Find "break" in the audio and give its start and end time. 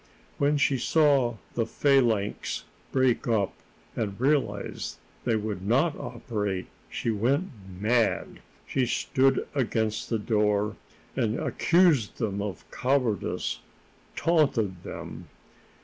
2.91-3.27